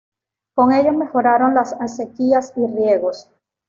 [0.55, 3.29] Con ello mejoraron las acequias y riegos.